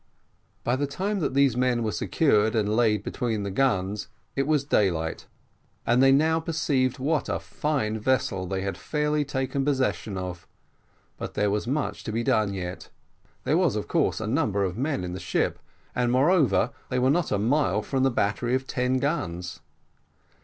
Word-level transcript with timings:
By 0.63 0.75
the 0.77 0.87
time 0.87 1.19
that 1.19 1.35
these 1.35 1.55
men 1.55 1.83
were 1.83 1.91
secured 1.91 2.55
and 2.55 2.75
laid 2.75 3.03
between 3.03 3.43
the 3.43 3.51
guns 3.51 4.07
it 4.35 4.47
was 4.47 4.63
daylight, 4.63 5.27
and 5.85 6.01
they 6.01 6.11
now 6.11 6.39
perceived 6.39 6.97
what 6.97 7.29
a 7.29 7.37
fine 7.39 7.99
vessel 7.99 8.47
they 8.47 8.61
had 8.63 8.79
fairly 8.79 9.23
taken 9.23 9.63
possession 9.63 10.17
of 10.17 10.47
but 11.19 11.35
there 11.35 11.51
was 11.51 11.67
much 11.67 12.03
to 12.05 12.11
be 12.11 12.23
done 12.23 12.51
yet. 12.55 12.89
There 13.43 13.59
was, 13.59 13.75
of 13.75 13.87
course, 13.87 14.19
a 14.19 14.25
number 14.25 14.63
of 14.63 14.75
men 14.75 15.03
in 15.03 15.13
the 15.13 15.19
ship, 15.19 15.59
and, 15.93 16.11
moreover, 16.11 16.71
they 16.89 16.97
were 16.97 17.11
not 17.11 17.31
a 17.31 17.37
mile 17.37 17.83
from 17.83 18.03
a 18.03 18.09
battery 18.09 18.55
of 18.55 18.65
ten 18.65 18.97
guns. 18.97 19.59